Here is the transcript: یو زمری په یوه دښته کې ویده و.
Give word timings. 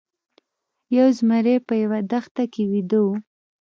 یو 0.97 1.07
زمری 1.17 1.55
په 1.67 1.73
یوه 1.83 1.99
دښته 2.11 2.43
کې 2.53 2.63
ویده 2.71 2.99
و. 3.05 3.07